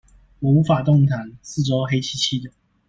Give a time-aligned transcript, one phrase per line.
[0.39, 2.51] 我無法動彈，四周黑漆漆的